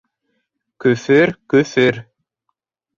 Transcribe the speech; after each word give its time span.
Көфөр, 0.85 1.35
көфөр... 1.57 2.05